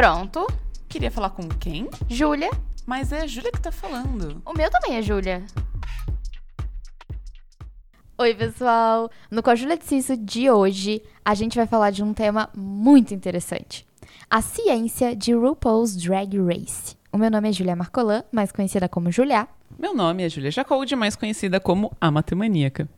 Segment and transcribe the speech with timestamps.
[0.00, 0.46] Pronto.
[0.88, 1.86] Queria falar com quem?
[2.08, 2.48] Júlia.
[2.86, 4.40] Mas é a Júlia que tá falando.
[4.46, 5.44] O meu também é Júlia.
[8.16, 9.10] Oi, pessoal!
[9.30, 12.48] No Com a Júlia de Ciso de hoje, a gente vai falar de um tema
[12.56, 13.86] muito interessante.
[14.30, 16.96] A ciência de RuPaul's Drag Race.
[17.12, 19.46] O meu nome é Julia Marcolan, mais conhecida como Julia.
[19.78, 22.88] Meu nome é Júlia Jacold, mais conhecida como a Matemaníaca.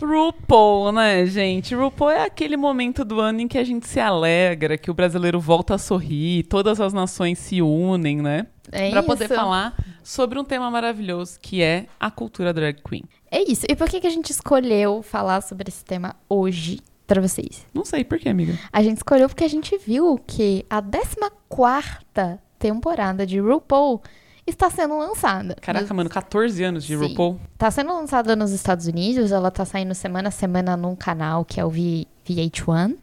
[0.00, 1.74] RuPaul, né, gente?
[1.74, 5.40] RuPaul é aquele momento do ano em que a gente se alegra, que o brasileiro
[5.40, 8.46] volta a sorrir, todas as nações se unem, né?
[8.70, 9.34] É Pra poder isso.
[9.34, 13.04] falar sobre um tema maravilhoso que é a cultura drag queen.
[13.30, 13.64] É isso.
[13.68, 17.64] E por que, que a gente escolheu falar sobre esse tema hoje pra vocês?
[17.72, 18.58] Não sei por quê, amiga.
[18.72, 24.02] A gente escolheu porque a gente viu que a 14 temporada de RuPaul
[24.46, 25.56] está sendo lançada.
[25.60, 27.02] Caraca, mano, 14 anos de Sim.
[27.08, 27.40] RuPaul.
[27.58, 31.60] Tá sendo lançada nos Estados Unidos, ela tá saindo semana a semana num canal que
[31.60, 32.96] é o V- VH1,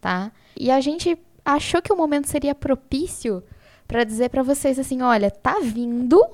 [0.00, 0.32] tá?
[0.58, 3.42] E a gente achou que o momento seria propício
[3.86, 6.24] pra dizer pra vocês assim, olha, tá vindo,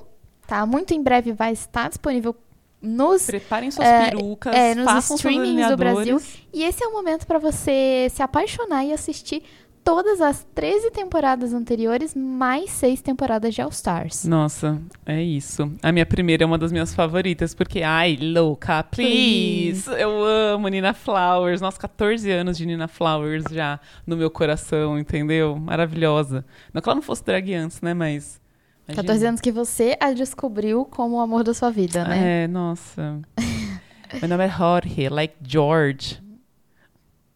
[0.45, 0.65] tá?
[0.65, 2.35] Muito em breve vai estar disponível
[2.79, 6.21] nos Preparem suas É, perucas, é, nos streamings do Brasil.
[6.53, 9.43] E esse é o momento pra você se apaixonar e assistir
[9.87, 14.25] todas as 13 temporadas anteriores, mais seis temporadas de All Stars.
[14.25, 15.71] Nossa, é isso.
[15.81, 19.89] A minha primeira é uma das minhas favoritas, porque, ai, louca, please.
[19.97, 21.61] Eu amo Nina Flowers.
[21.61, 25.55] Nossa, 14 anos de Nina Flowers já no meu coração, entendeu?
[25.55, 26.43] Maravilhosa.
[26.73, 27.93] Não que ela não fosse drag antes, né?
[27.93, 28.41] Mas.
[28.89, 29.03] imagina.
[29.03, 32.43] 14 anos que você a descobriu como o amor da sua vida, né?
[32.43, 33.21] É, nossa.
[34.19, 36.21] Meu nome é Jorge, like George.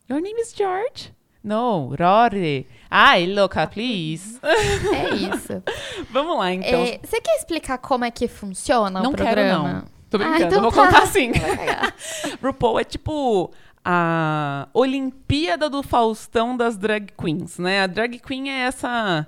[0.09, 1.13] Your name is George?
[1.43, 2.67] No, Rory.
[2.89, 4.39] Ai, louca, please.
[4.43, 5.63] É, isso.
[6.11, 6.83] Vamos lá, então.
[6.83, 9.73] É, você quer explicar como é que funciona Não o quero, programa?
[9.73, 9.83] não.
[10.09, 10.85] Tô brincando, Ah, então vou tá.
[10.85, 11.31] contar assim.
[12.43, 13.51] RuPaul é tipo
[13.83, 17.81] a Olimpíada do Faustão das drag queens, né?
[17.81, 19.25] A drag queen é essa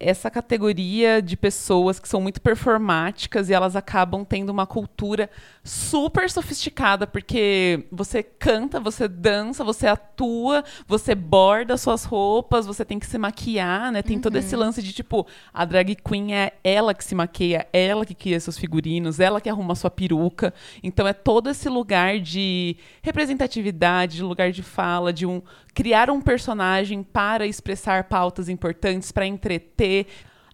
[0.00, 5.28] essa categoria de pessoas que são muito performáticas e elas acabam tendo uma cultura
[5.64, 12.98] super sofisticada, porque você canta, você dança, você atua, você borda suas roupas, você tem
[12.98, 14.02] que se maquiar, né?
[14.02, 18.06] Tem todo esse lance de tipo, a drag queen é ela que se maqueia, ela
[18.06, 20.54] que cria seus figurinos, ela que arruma sua peruca.
[20.82, 25.42] Então é todo esse lugar de representatividade, de lugar de fala, de um
[25.78, 29.87] criar um personagem para expressar pautas importantes, para entreter.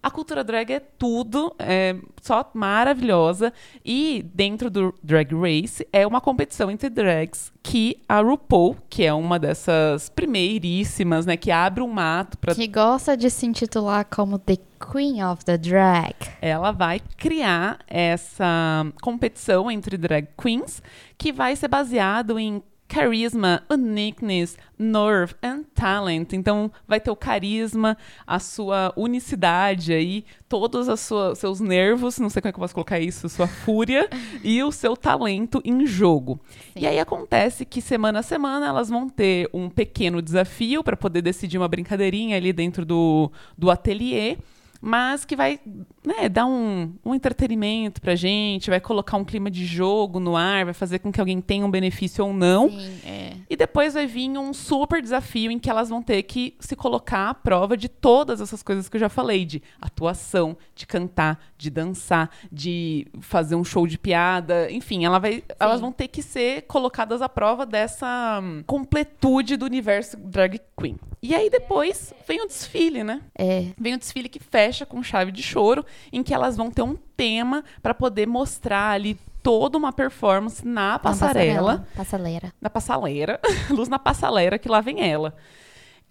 [0.05, 3.51] A cultura drag é tudo, é só maravilhosa.
[3.83, 9.11] E dentro do Drag Race é uma competição entre drags que a RuPaul, que é
[9.11, 14.37] uma dessas primeiríssimas, né, que abre um mato para Que gosta de se intitular como
[14.37, 14.57] The
[14.91, 16.13] Queen of the Drag.
[16.39, 20.83] ela vai criar essa competição entre drag queens
[21.17, 26.33] que vai ser baseado em carisma, uniqueness, nerve and talent.
[26.33, 32.41] Então vai ter o carisma, a sua unicidade aí, todos os seus nervos, não sei
[32.41, 34.09] como é que eu posso colocar isso, sua fúria
[34.43, 36.39] e o seu talento em jogo.
[36.75, 41.21] E aí acontece que semana a semana elas vão ter um pequeno desafio para poder
[41.21, 44.37] decidir uma brincadeirinha ali dentro do, do ateliê
[44.81, 45.59] mas que vai
[46.05, 50.65] né, dar um, um entretenimento pra gente, vai colocar um clima de jogo no ar,
[50.65, 52.69] vai fazer com que alguém tenha um benefício ou não.
[52.69, 53.24] Sim, é.
[53.55, 57.29] E depois vai vir um super desafio em que elas vão ter que se colocar
[57.29, 61.69] à prova de todas essas coisas que eu já falei, de atuação, de cantar, de
[61.69, 66.63] dançar, de fazer um show de piada, enfim, ela vai, elas vão ter que ser
[66.63, 70.99] colocadas à prova dessa hum, completude do universo drag queen.
[71.23, 73.21] E aí depois vem o desfile, né?
[73.39, 73.67] É.
[73.79, 76.97] Vem o desfile que fecha com chave de choro, em que elas vão ter um
[77.15, 82.51] tema para poder mostrar ali toda uma performance na passarela, Passarela.
[82.59, 83.39] na passaleira,
[83.69, 85.35] luz na passaleira, que lá vem ela.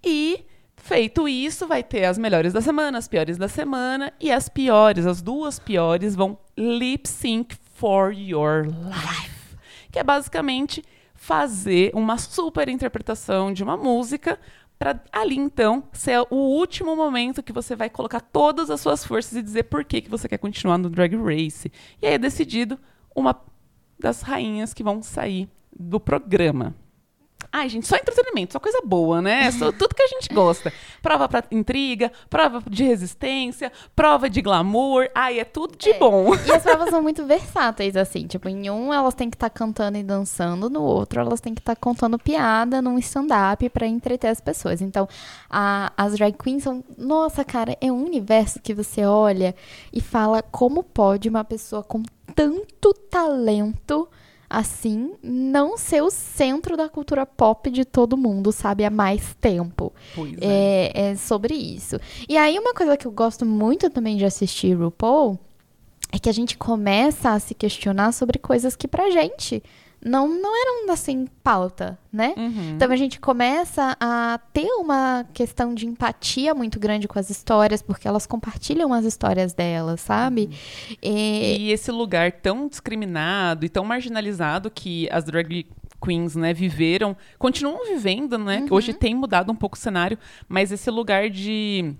[0.05, 0.47] E
[0.77, 5.05] feito isso, vai ter as melhores da semana, as piores da semana e as piores,
[5.05, 9.57] as duas piores vão lip sync for your life,
[9.91, 10.85] que é basicamente
[11.17, 14.39] fazer uma super interpretação de uma música
[14.79, 19.35] para ali então ser o último momento que você vai colocar todas as suas forças
[19.37, 21.73] e dizer por que, que você quer continuar no Drag Race.
[22.01, 22.79] E aí é decidido
[23.15, 23.41] uma
[23.99, 26.75] das rainhas que vão sair do programa.
[27.57, 29.49] Ai, gente, só entretenimento, só coisa boa, né?
[29.53, 30.73] Só tudo que a gente gosta.
[31.01, 35.09] Prova pra intriga, prova de resistência, prova de glamour.
[35.15, 35.99] Ai, é tudo de É.
[36.01, 36.35] bom.
[36.35, 38.27] E as provas são muito versáteis, assim.
[38.27, 41.61] Tipo, em um elas têm que estar cantando e dançando, no outro elas têm que
[41.61, 44.83] estar contando piada num stand-up pra entreter as pessoas.
[44.83, 45.07] Então,
[45.49, 46.83] a- as drag queens são.
[46.99, 49.55] Nossa, cara, é um universo que você olha
[49.93, 52.03] e fala como pode uma pessoa com
[52.35, 54.09] tanto talento
[54.59, 58.85] assim, não ser o centro da cultura pop de todo mundo, sabe?
[58.85, 59.93] Há mais tempo.
[60.15, 60.91] Pois é.
[60.95, 61.99] É, é sobre isso.
[62.29, 65.39] E aí, uma coisa que eu gosto muito também de assistir RuPaul
[66.13, 69.63] é que a gente começa a se questionar sobre coisas que pra gente
[70.05, 72.35] não, não eram assim pauta, né?
[72.37, 72.73] Uhum.
[72.77, 77.81] Então a gente começa a ter uma questão de empatia muito grande com as histórias,
[77.83, 80.51] porque elas compartilham as histórias delas, sabe?
[81.03, 85.67] E- E esse lugar tão discriminado e tão marginalizado que as drag
[86.05, 88.59] queens, né, viveram, continuam vivendo, né?
[88.59, 88.67] Uhum.
[88.67, 91.95] que Hoje tem mudado um pouco o cenário, mas esse lugar de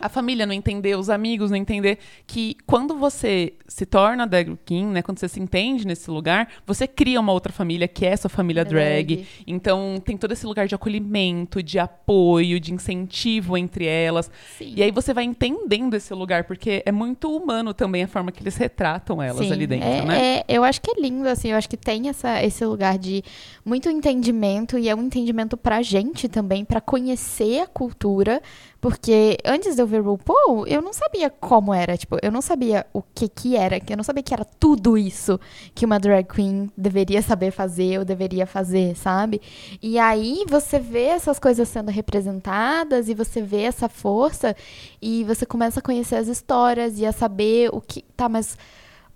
[0.00, 4.86] a família não entender, os amigos não entender que quando você se torna drag queen,
[4.86, 8.30] né, quando você se entende nesse lugar, você cria uma outra família que é sua
[8.30, 9.16] família drag.
[9.16, 9.26] Drag.
[9.46, 14.30] Então tem todo esse lugar de acolhimento, de apoio, de incentivo entre elas.
[14.56, 14.74] Sim.
[14.76, 18.42] E aí você vai entendendo esse lugar, porque é muito humano também a forma que
[18.42, 20.36] eles retratam elas Sim, ali dentro, é, né?
[20.38, 23.22] é- eu acho que é lindo, assim, eu acho que tem essa, esse lugar de
[23.64, 28.40] muito entendimento e é um entendimento pra gente também, pra conhecer a cultura,
[28.80, 32.86] porque antes de eu ver RuPaul, eu não sabia como era, tipo, eu não sabia
[32.92, 35.38] o que que era, eu não sabia que era tudo isso
[35.74, 39.40] que uma drag queen deveria saber fazer ou deveria fazer, sabe?
[39.82, 44.54] E aí você vê essas coisas sendo representadas e você vê essa força
[45.02, 48.02] e você começa a conhecer as histórias e a saber o que.
[48.16, 48.56] Tá, mas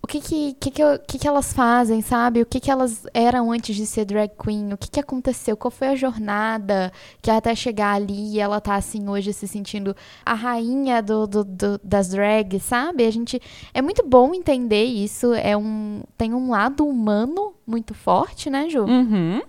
[0.02, 2.42] o que que, que, que, que que elas fazem, sabe?
[2.42, 4.72] O que que elas eram antes de ser drag queen?
[4.72, 5.56] O que que aconteceu?
[5.56, 9.94] Qual foi a jornada que até chegar ali e ela tá assim hoje se sentindo
[10.26, 13.06] a rainha do, do- do- das drags, sabe?
[13.06, 13.40] A gente
[13.72, 15.32] é muito bom entender isso.
[15.34, 18.82] É um tem um lado humano muito forte, né, Ju?
[18.84, 19.40] Uhum.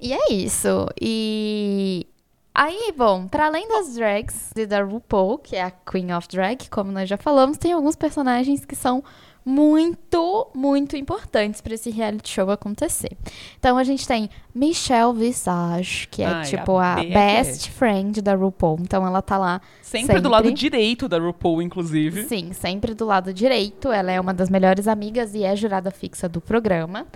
[0.00, 0.86] E é isso.
[1.00, 2.06] E
[2.54, 6.68] aí, bom, para além das drags e da RuPaul, que é a Queen of Drag,
[6.70, 9.02] como nós já falamos, tem alguns personagens que são
[9.44, 13.16] muito, muito importantes para esse reality show acontecer.
[13.58, 18.34] Então a gente tem Michelle Visage, que é Ai, tipo a a, best friend da
[18.34, 18.78] RuPaul.
[18.80, 20.60] Então ela tá lá Sempre, do lado Sempre.
[20.60, 22.24] direito da RuPaul, inclusive.
[22.24, 23.90] Sim, sempre do lado direito.
[23.90, 27.06] Ela é uma das melhores amigas e é jurada fixa do programa.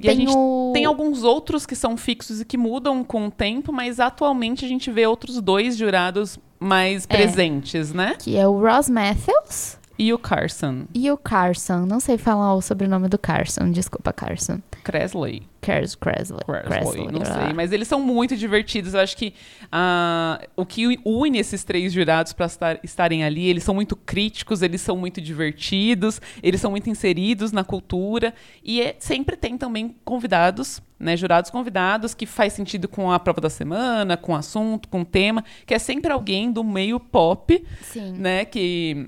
[0.00, 0.70] E a gente o...
[0.72, 4.68] Tem alguns outros que são fixos e que mudam com o tempo, mas atualmente a
[4.68, 7.16] gente vê outros dois jurados mais É.
[7.16, 8.16] presentes, né?
[8.18, 11.86] Que é o Ross Matthews E o Carson e o Carson.
[11.86, 13.70] Não sei falar o sobrenome do Carson.
[13.70, 14.60] Desculpa, Carson.
[14.84, 15.42] Cresley.
[15.60, 16.40] Cres Cresley.
[16.44, 17.24] Cresley, não ah.
[17.24, 17.52] sei.
[17.52, 18.94] Mas eles são muito divertidos.
[18.94, 19.32] Eu acho que
[19.70, 24.80] ah, o que une esses três jurados para estarem ali, eles são muito críticos, eles
[24.80, 28.34] são muito divertidos, eles são muito inseridos na cultura.
[28.64, 31.16] E é- sempre tem também convidados, né?
[31.16, 35.04] Jurados convidados que faz sentido com a prova da semana, com o assunto, com o
[35.04, 38.14] tema, que é sempre alguém do meio pop, Sim.
[38.14, 38.44] né?
[38.44, 39.06] Que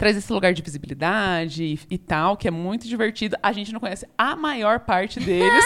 [0.00, 3.36] traz esse lugar de visibilidade e, e tal, que é muito divertido.
[3.42, 5.64] A gente não conhece a maior parte deles,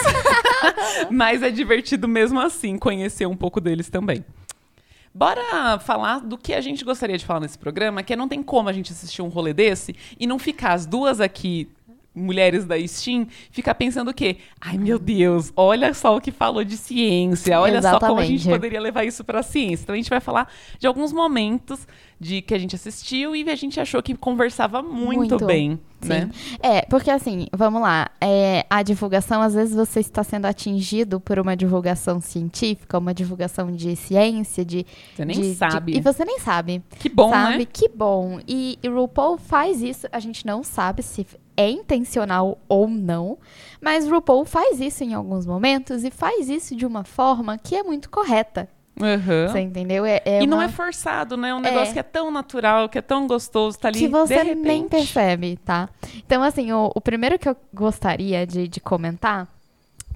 [1.09, 4.25] mas é divertido mesmo assim conhecer um pouco deles também.
[5.13, 8.43] Bora falar do que a gente gostaria de falar nesse programa, que é não tem
[8.43, 11.69] como a gente assistir um rolê desse e não ficar as duas aqui
[12.15, 14.37] mulheres da Steam, ficar pensando o quê?
[14.61, 18.35] Ai, meu Deus, olha só o que falou de ciência, olha só como a gente
[18.41, 18.57] Exatamente.
[18.59, 19.83] poderia levar isso pra ciência.
[19.83, 23.55] Então a gente vai falar de alguns momentos de que a gente assistiu e a
[23.55, 25.45] gente achou que conversava muito, Muito.
[25.45, 26.07] bem, Sim.
[26.07, 26.29] né?
[26.63, 28.09] É, porque assim, vamos lá.
[28.21, 33.69] É, a divulgação, às vezes você está sendo atingido por uma divulgação científica, uma divulgação
[33.69, 34.85] de ciência, de.
[35.13, 35.97] Você nem de- de- sabe.
[35.97, 36.81] e você nem sabe.
[36.99, 37.57] Que bom, sabe?
[37.57, 37.65] né?
[37.65, 38.39] Que bom.
[38.47, 43.37] E, e RuPaul faz isso, a gente não sabe se é intencional ou não,
[43.81, 47.83] mas RuPaul faz isso em alguns momentos e faz isso de uma forma que é
[47.83, 48.67] muito correta.
[49.01, 49.49] Aham.
[49.49, 50.05] Você entendeu?
[50.05, 51.49] É, é e não uma- é forçado, né?
[51.49, 51.93] É um negócio É.
[51.93, 54.55] que é tão natural, que é tão gostoso, tá ali que você repente.
[54.65, 55.89] nem percebe, tá?
[56.15, 59.49] Então, assim, o, o primeiro que eu gostaria de, de comentar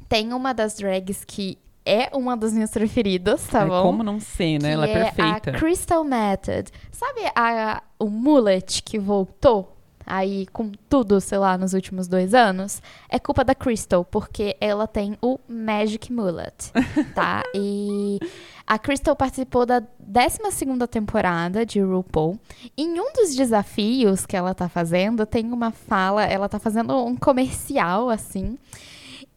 [0.08, 3.82] tem uma das drags que é uma das minhas preferidas, tá Ai, bom?
[3.82, 4.70] como não ser, né?
[4.70, 5.52] Que Ela é perfeita.
[5.52, 6.72] a Crystal Method.
[6.92, 9.76] Sabe a, o mullet que voltou
[10.10, 12.82] aí com tudo, sei lá, nos últimos dois anos?
[13.08, 16.74] É culpa da Crystal, porque ela tem o Magic Mullet,
[17.14, 17.44] tá?
[17.54, 18.20] e
[18.66, 22.40] a Crystal participou da 12ª temporada de RuPaul.
[22.78, 27.16] Em um dos desafios que ela tá fazendo, tem uma fala, ela tá fazendo um
[27.16, 28.58] comercial, assim,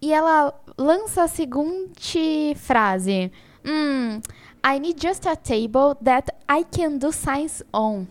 [0.01, 3.31] e ela lança a seguinte frase.
[3.65, 4.21] Hum,
[4.65, 8.07] I need just a table that I can do science on.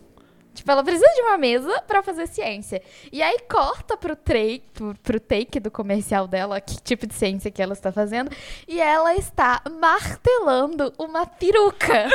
[0.53, 2.81] Tipo, ela precisa de uma mesa pra fazer ciência.
[3.11, 7.49] E aí corta pro, tra- pro, pro take do comercial dela, que tipo de ciência
[7.49, 8.29] que ela está fazendo.
[8.67, 12.07] E ela está martelando uma peruca.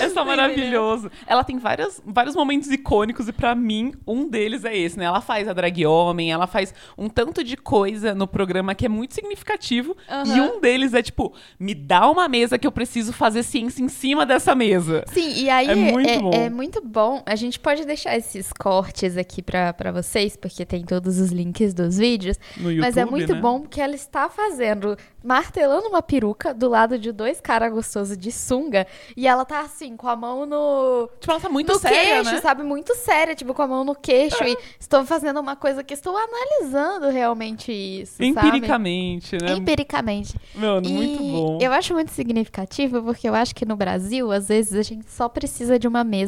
[0.00, 1.10] É só maravilhoso.
[1.26, 5.04] Ela tem várias, vários momentos icônicos e pra mim, um deles é esse, né?
[5.04, 8.88] Ela faz a drag homem, ela faz um tanto de coisa no programa que é
[8.88, 9.96] muito significativo.
[10.08, 10.36] Aham.
[10.36, 13.88] E um deles é tipo, me dá uma mesa que eu preciso fazer ciência em
[13.88, 15.04] cima dessa mesa.
[15.12, 16.31] Sim, e aí É muito é, bom.
[16.32, 17.22] É muito bom.
[17.26, 21.72] A gente pode deixar esses cortes aqui pra, pra vocês, porque tem todos os links
[21.74, 22.38] dos vídeos.
[22.56, 23.40] No YouTube, Mas é muito né?
[23.40, 28.30] bom que ela está fazendo, martelando uma peruca do lado de dois caras gostosos de
[28.32, 28.86] sunga.
[29.16, 31.08] E ela tá assim, com a mão no.
[31.20, 32.40] Tipo, ela tá muito no séria, queixo, né?
[32.40, 32.62] sabe?
[32.62, 34.42] Muito séria, tipo, com a mão no queixo.
[34.44, 38.12] E estou fazendo uma coisa que estou analisando realmente isso.
[38.16, 38.26] sabe?
[38.28, 39.52] Empiricamente, né?
[39.52, 40.34] Empiricamente.
[40.54, 41.58] Mano, E muito bom.
[41.60, 45.28] Eu acho muito significativo porque eu acho que no Brasil, às vezes, a gente só
[45.28, 46.21] precisa de uma mesa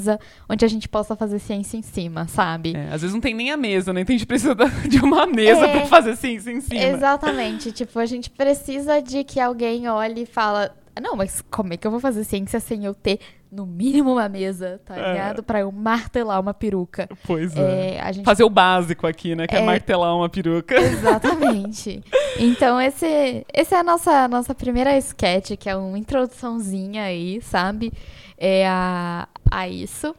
[0.49, 2.75] onde a gente possa fazer ciência em cima, sabe?
[2.77, 4.01] É, às vezes não tem nem a mesa, né?
[4.03, 4.55] Então a gente precisa
[4.89, 5.73] de uma mesa É.
[5.79, 6.81] pra fazer ciência em cima.
[6.83, 7.73] Exatamente.
[7.73, 10.75] tipo, a gente precisa de que alguém olhe e fala.
[11.03, 13.19] Não, mas como é que eu vou fazer ciência sem eu ter,
[13.51, 15.13] no mínimo, uma mesa, tá É.
[15.13, 15.43] ligado?
[15.43, 17.09] Pra eu martelar uma peruca.
[17.27, 17.97] Pois é.
[17.97, 19.49] É, gente Fazer o básico aqui, né?
[19.49, 19.63] Que é, É.
[19.65, 20.75] martelar uma peruca.
[20.77, 22.01] Exatamente.
[22.37, 27.93] Então, esse, esse é a nossa, nossa primeira sketch, que é uma introduçãozinha aí, sabe?
[28.37, 30.15] É a, a isso.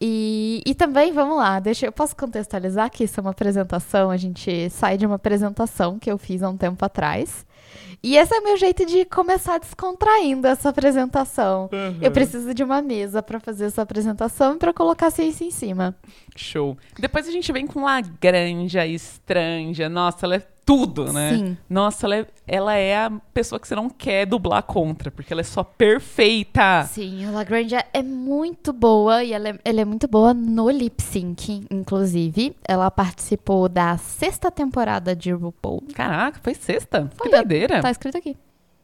[0.00, 4.16] E, e também, vamos lá, deixa eu posso contextualizar que isso é uma apresentação, a
[4.16, 7.44] gente sai de uma apresentação que eu fiz há um tempo atrás.
[8.00, 11.68] E esse é o meu jeito de começar descontraindo essa apresentação.
[11.72, 11.98] Uhum.
[12.00, 15.50] Eu preciso de uma mesa pra fazer essa apresentação e pra colocar a ciência em
[15.50, 15.96] cima.
[16.36, 16.78] Show.
[16.96, 19.88] Depois a gente vem com Lagranja, Estranja.
[19.88, 21.30] Nossa, ela é tudo, né?
[21.30, 21.56] Sim.
[21.66, 25.40] Nossa, ela é, ela é a pessoa que você não quer dublar contra, porque ela
[25.40, 26.84] é só perfeita.
[26.84, 31.02] Sim, a Lagrange é muito boa e ela é, ela é muito boa no lip
[31.02, 32.54] sync, inclusive.
[32.68, 35.84] Ela participou da sexta temporada de RuPaul.
[35.94, 37.10] Caraca, foi sexta?
[37.16, 37.80] Foi, que doideira.
[37.80, 38.36] Tá escrito aqui.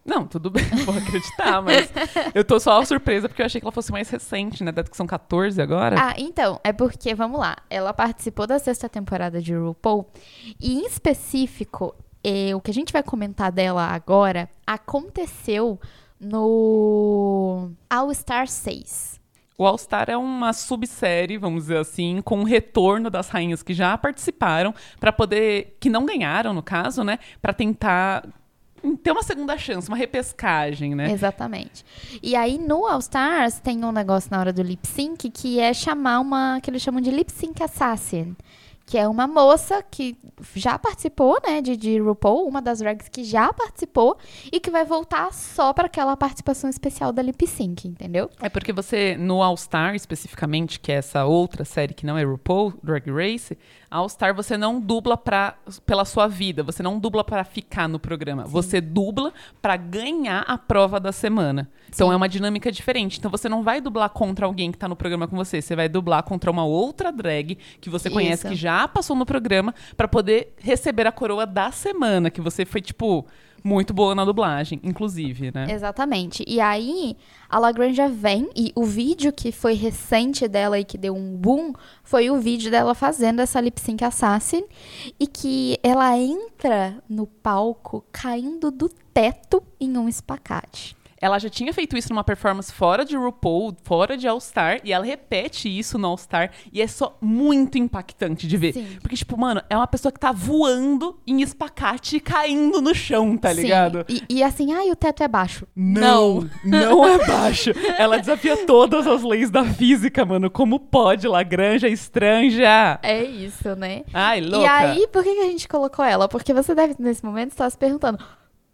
[0.04, 1.90] Não, tudo bem, não vou acreditar, mas
[2.34, 4.70] eu tô só surpresa porque eu achei que ela fosse mais recente, né?
[4.70, 5.96] Dado que são 14 agora.
[5.98, 10.06] Ah, então, é porque, vamos lá, ela participou da sexta temporada de RuPaul
[10.60, 15.80] e, em específico, eh, o que a gente vai comentar dela agora aconteceu
[16.20, 19.20] no All Star 6.
[19.56, 23.72] O All Star é uma subsérie, vamos dizer assim, com o retorno das rainhas que
[23.72, 28.26] já participaram pra poder que não ganharam no caso, né, Pra tentar
[29.02, 31.10] ter uma segunda chance, uma repescagem, né?
[31.10, 31.84] Exatamente.
[32.22, 35.72] E aí, no All Stars, tem um negócio na hora do lip sync que é
[35.72, 36.60] chamar uma.
[36.60, 38.36] que eles chamam de lip sync assassin.
[38.86, 40.14] Que é uma moça que
[40.54, 44.18] já participou, né, de, de RuPaul, uma das drags que já participou
[44.52, 48.28] e que vai voltar só para aquela participação especial da lip sync, entendeu?
[48.42, 52.24] É porque você, no All Star especificamente, que é essa outra série que não é
[52.24, 53.56] RuPaul, Drag Race,
[53.94, 55.54] All Star você não dubla pra,
[55.86, 59.32] pela sua vida, você não dubla pra ficar no programa, você dubla
[59.62, 61.70] pra ganhar a prova da semana.
[61.88, 62.12] Então Sim.
[62.12, 63.20] é uma dinâmica diferente.
[63.20, 65.88] Então você não vai dublar contra alguém que tá no programa com você, você vai
[65.88, 68.48] dublar contra uma outra drag que você conhece Isso.
[68.48, 72.80] que já passou no programa pra poder receber a coroa da semana, que você foi
[72.80, 73.24] tipo
[73.64, 75.66] muito boa na dublagem, inclusive, né?
[75.70, 76.44] Exatamente.
[76.46, 77.16] E aí,
[77.48, 81.72] a Lagrange vem, e o vídeo que foi recente dela e que deu um boom
[82.02, 84.64] foi o vídeo dela fazendo essa lip sync assassin
[85.18, 90.94] e que ela entra no palco caindo do teto em um espacate.
[91.24, 94.92] Ela já tinha feito isso numa performance fora de RuPaul, fora de All Star, e
[94.92, 98.74] ela repete isso no All Star, e é só muito impactante de ver.
[98.74, 98.98] Sim.
[99.00, 103.38] Porque, tipo, mano, é uma pessoa que tá voando em espacate e caindo no chão,
[103.38, 103.62] tá Sim.
[103.62, 104.04] ligado?
[104.06, 105.66] E, e assim, ai, o teto é baixo.
[105.74, 107.70] Não, não é baixo.
[107.96, 110.50] Ela desafia todas as leis da física, mano.
[110.50, 112.98] Como pode, Lagranja estranja?
[113.02, 114.02] É isso, né?
[114.12, 114.58] Ai, louca.
[114.58, 116.28] E aí, por que, que a gente colocou ela?
[116.28, 118.22] Porque você deve, nesse momento, estar se perguntando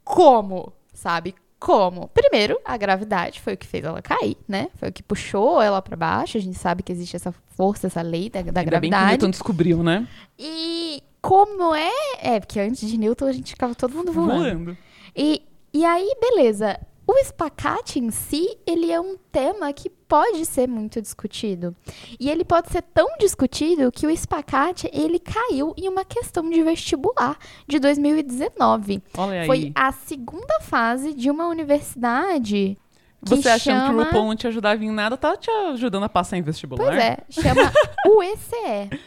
[0.02, 1.32] como, sabe?
[1.60, 2.08] Como?
[2.08, 4.68] Primeiro, a gravidade foi o que fez ela cair, né?
[4.76, 6.38] Foi o que puxou ela pra baixo.
[6.38, 9.10] A gente sabe que existe essa força, essa lei da, da Ainda bem que gravidade.
[9.10, 10.08] Newton descobriu, né?
[10.38, 11.92] E como é?
[12.22, 14.40] É, porque antes de Newton a gente ficava todo mundo voando.
[14.40, 14.78] Voando.
[15.14, 16.80] E, e aí, beleza.
[17.10, 21.74] O espacate em si, ele é um tema que pode ser muito discutido.
[22.20, 26.62] E ele pode ser tão discutido que o espacate, ele caiu em uma questão de
[26.62, 27.36] vestibular
[27.66, 29.02] de 2019.
[29.18, 29.46] Olha aí.
[29.48, 32.78] Foi a segunda fase de uma universidade
[33.26, 34.02] que Você achando que chama...
[34.02, 36.84] o RuPaul não te ajudava em nada, tá te ajudando a passar em vestibular?
[36.84, 37.72] Pois é, chama
[38.06, 39.00] UECE.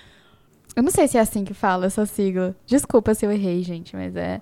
[0.76, 2.54] Eu não sei se é assim que fala essa sigla.
[2.66, 4.42] Desculpa se eu errei, gente, mas é.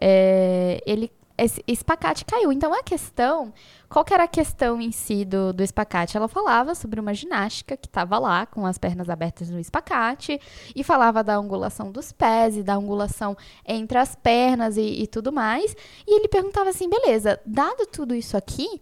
[0.00, 2.52] é, ele esse espacate caiu.
[2.52, 3.52] Então a questão,
[3.88, 6.16] qual que era a questão em si do, do espacate?
[6.16, 10.40] Ela falava sobre uma ginástica que estava lá com as pernas abertas no espacate
[10.74, 13.36] e falava da angulação dos pés e da angulação
[13.66, 15.74] entre as pernas e, e tudo mais.
[16.06, 18.80] E ele perguntava assim, beleza, dado tudo isso aqui,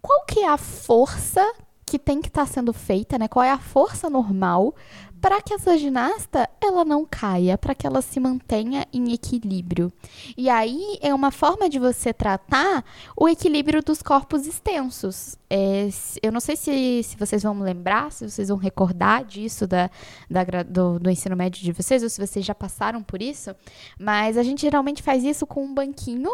[0.00, 1.42] qual que é a força
[1.86, 3.28] que tem que estar tá sendo feita, né?
[3.28, 4.74] Qual é a força normal
[5.20, 9.92] para que essa ginasta ela não caia, para que ela se mantenha em equilíbrio.
[10.36, 12.84] E aí é uma forma de você tratar
[13.16, 15.36] o equilíbrio dos corpos extensos.
[15.48, 15.88] É,
[16.22, 19.90] eu não sei se, se vocês vão lembrar, se vocês vão recordar disso da,
[20.30, 23.54] da do, do ensino médio de vocês, ou se vocês já passaram por isso,
[23.98, 26.30] mas a gente geralmente faz isso com um banquinho,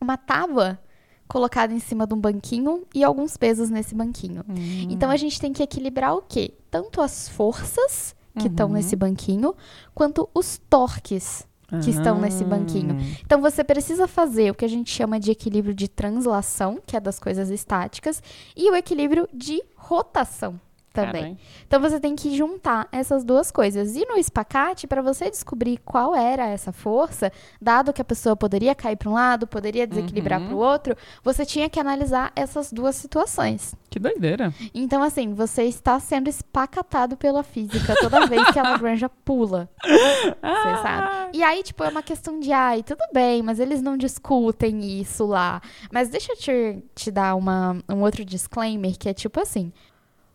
[0.00, 0.78] uma tábua
[1.28, 4.44] colocada em cima de um banquinho e alguns pesos nesse banquinho.
[4.48, 4.88] Uhum.
[4.90, 6.54] Então a gente tem que equilibrar o quê?
[6.70, 8.74] Tanto as forças que estão uhum.
[8.74, 9.54] nesse banquinho,
[9.94, 11.46] quanto os torques
[11.82, 12.46] que estão nesse ah.
[12.46, 12.96] banquinho.
[13.24, 17.00] Então você precisa fazer o que a gente chama de equilíbrio de translação, que é
[17.00, 18.22] das coisas estáticas,
[18.56, 20.60] e o equilíbrio de rotação,
[21.04, 21.38] também.
[21.66, 23.96] Então você tem que juntar essas duas coisas.
[23.96, 28.74] E no espacate, para você descobrir qual era essa força, dado que a pessoa poderia
[28.74, 30.46] cair para um lado, poderia desequilibrar uhum.
[30.46, 33.74] para o outro, você tinha que analisar essas duas situações.
[33.90, 34.52] Que doideira.
[34.74, 39.68] Então, assim, você está sendo espacatado pela física toda vez que a Lagrange pula.
[39.82, 41.36] Você sabe?
[41.38, 45.24] E aí, tipo, é uma questão de, ai, tudo bem, mas eles não discutem isso
[45.26, 45.60] lá.
[45.90, 49.72] Mas deixa eu te, te dar uma, um outro disclaimer, que é tipo assim.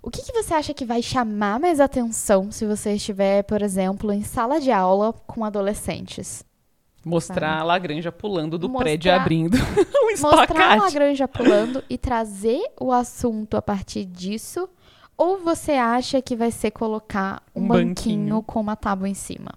[0.03, 4.11] O que, que, você acha que vai chamar mais atenção se você estiver, por exemplo,
[4.11, 6.43] em sala de aula com adolescentes?
[7.05, 7.61] Mostrar sabe?
[7.61, 10.53] a Lagranja pulando do mostrar, prédio abrindo o espacate.
[10.53, 14.67] Mostrar a Lagranja pulando e trazer o assunto a partir disso?
[15.15, 19.13] Ou você acha que vai ser colocar um, um banquinho, banquinho com uma tábua em
[19.13, 19.51] cima?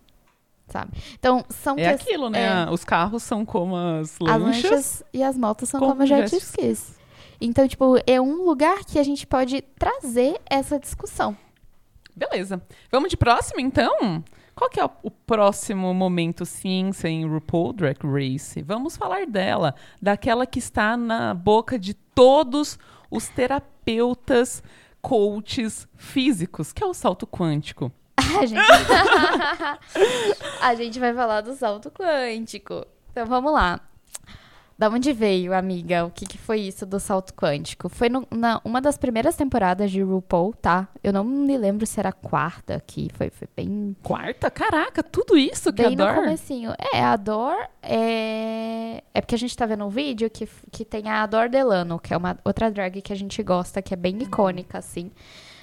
[0.68, 0.92] Sabe?
[1.18, 1.78] Então, são...
[1.78, 2.66] É aquilo, né?
[2.66, 4.34] É, Os carros são como as lanchas.
[4.34, 6.98] As lanchas e as motos são como, como jet skis.
[7.44, 11.36] Então, tipo, é um lugar que a gente pode trazer essa discussão.
[12.16, 12.62] Beleza.
[12.90, 14.24] Vamos de próximo, então?
[14.54, 18.62] Qual que é o próximo momento ciência em RuPaul Drag Race?
[18.62, 22.78] Vamos falar dela, daquela que está na boca de todos
[23.10, 24.62] os terapeutas,
[25.02, 27.92] coaches físicos, que é o salto quântico.
[28.40, 28.60] A gente...
[30.62, 32.86] a gente vai falar do salto quântico.
[33.10, 33.80] Então vamos lá.
[34.76, 36.04] Da onde veio, amiga?
[36.04, 37.88] O que, que foi isso do salto quântico?
[37.88, 40.88] Foi no, na uma das primeiras temporadas de RuPaul, tá?
[41.02, 43.96] Eu não me lembro se era a quarta que foi, foi bem.
[44.02, 44.50] Quarta?
[44.50, 46.08] Caraca, tudo isso que bem a Dor?
[46.08, 46.72] no comecinho.
[46.92, 49.02] É, a Dor é.
[49.14, 52.12] É porque a gente tá vendo um vídeo que, que tem a Dor Delano, que
[52.12, 55.12] é uma outra drag que a gente gosta, que é bem icônica, assim.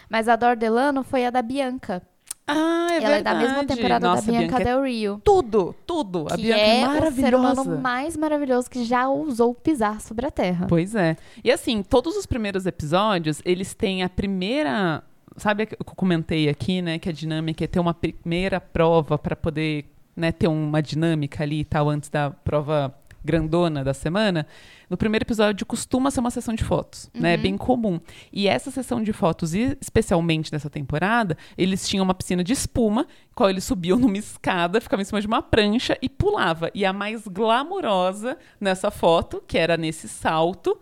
[0.10, 2.02] Mas a Dor Delano foi a da Bianca.
[2.48, 3.18] Ah, é Ela verdade.
[3.18, 5.22] é da mesma temporada Nossa, da Bianca, Bianca é Del Rio.
[5.24, 6.26] Tudo, tudo.
[6.30, 7.20] A que Bianca é, é maravilhosa.
[7.20, 10.66] o ser humano mais maravilhoso que já ousou pisar sobre a Terra.
[10.68, 11.16] Pois é.
[11.44, 15.04] E assim, todos os primeiros episódios, eles têm a primeira...
[15.38, 17.00] Sabe o que eu comentei aqui, né?
[17.00, 21.62] Que a dinâmica é ter uma primeira prova para poder né, ter uma dinâmica ali
[21.62, 24.46] e tal antes da prova grandona da semana,
[24.90, 27.22] no primeiro episódio costuma ser uma sessão de fotos, uhum.
[27.22, 27.34] né?
[27.34, 28.00] É bem comum.
[28.32, 33.50] E essa sessão de fotos, especialmente nessa temporada, eles tinham uma piscina de espuma, qual
[33.50, 36.70] eles subiam numa escada, ficavam em cima de uma prancha e pulava.
[36.74, 40.80] E a mais glamurosa nessa foto, que era nesse salto,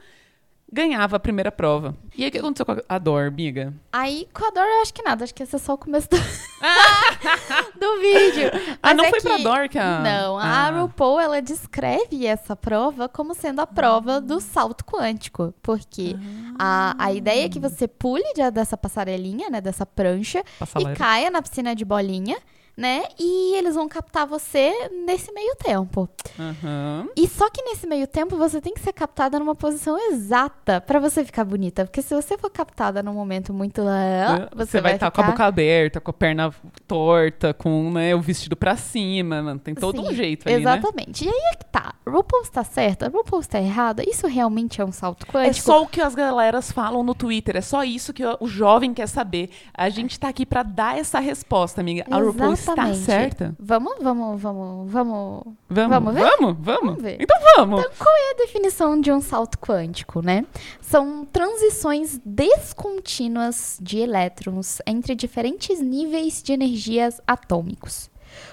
[0.71, 1.95] ganhava a primeira prova.
[2.15, 3.73] E aí, o que aconteceu com a Dor, amiga?
[3.91, 5.23] Aí, com a Dor, eu acho que nada.
[5.23, 6.17] Acho que esse é só o começo do,
[7.79, 8.51] do vídeo.
[8.53, 9.27] Ah, Mas ah, não é foi que...
[9.27, 9.99] pra Dor que a...
[9.99, 10.67] Não, ah.
[10.67, 15.53] a RuPaul, ela descreve essa prova como sendo a prova do salto quântico.
[15.61, 16.15] Porque
[16.57, 16.95] ah.
[16.99, 20.43] a, a ideia é que você pule de, dessa passarelinha, né, dessa prancha,
[20.79, 22.37] e caia na piscina de bolinha
[22.79, 23.03] né?
[23.19, 26.07] E eles vão captar você nesse meio tempo.
[26.39, 27.09] Uhum.
[27.13, 30.97] E só que nesse meio tempo você tem que ser captada numa posição exata para
[30.97, 31.83] você ficar bonita.
[31.83, 35.23] Porque se você for captada num momento muito lá, você, você vai estar ficar...
[35.23, 36.53] com a boca aberta, com a perna
[36.87, 39.59] torta, com né, o vestido para cima, mano.
[39.59, 40.71] Tem todo Sim, um jeito ali, né?
[40.71, 41.25] Exatamente.
[41.25, 41.31] Né?
[41.31, 41.93] E aí é que tá.
[42.07, 43.09] RuPaul está certa?
[43.09, 44.03] RuPaul está errada?
[44.07, 45.49] Isso realmente é um salto quântico?
[45.49, 47.57] É só o que as galeras falam no Twitter.
[47.57, 49.49] É só isso que o jovem quer saber.
[49.73, 52.05] A gente tá aqui para dar essa resposta, amiga.
[52.09, 53.55] A RuPaul Está certa.
[53.59, 55.53] Vamos, vamos, vamos, vamos.
[55.69, 56.21] Vamos, vamos ver?
[56.21, 56.81] Vamos, vamos.
[56.81, 57.17] vamos ver.
[57.19, 57.79] Então vamos.
[57.79, 60.45] Então, qual é a definição de um salto quântico, né?
[60.81, 68.09] São transições descontínuas de elétrons entre diferentes níveis de energias atômicos.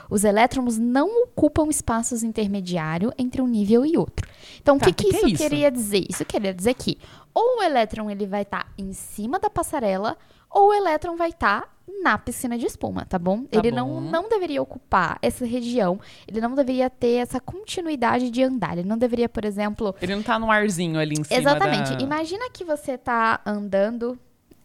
[0.09, 4.26] Os elétrons não ocupam espaços intermediários entre um nível e outro.
[4.61, 6.07] Então, tá, o que, que, que, isso, é isso queria dizer?
[6.09, 6.98] Isso queria dizer que
[7.35, 10.16] ou o elétron ele vai estar tá em cima da passarela,
[10.50, 11.68] ou o elétron vai estar tá
[12.03, 13.44] na piscina de espuma, tá bom?
[13.44, 13.77] Tá ele bom.
[13.77, 18.79] Não, não deveria ocupar essa região, ele não deveria ter essa continuidade de andar.
[18.79, 21.96] Ele não deveria, por exemplo, Ele não tá no arzinho ali em cima Exatamente.
[21.96, 22.03] da...
[22.03, 24.18] Imagina que você tá andando